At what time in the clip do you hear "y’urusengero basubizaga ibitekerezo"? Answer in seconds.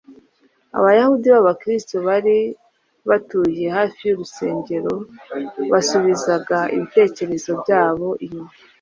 4.07-7.51